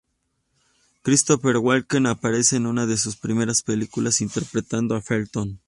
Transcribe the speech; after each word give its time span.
Christopher 1.03 1.57
Walken 1.59 2.07
aparece 2.07 2.55
en 2.55 2.65
una 2.65 2.87
de 2.87 2.97
sus 2.97 3.17
primeras 3.17 3.61
películas 3.61 4.19
interpretando 4.21 4.95
a 4.95 5.01
Felton. 5.03 5.59